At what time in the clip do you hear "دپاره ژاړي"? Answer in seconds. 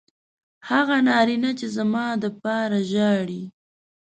2.23-3.43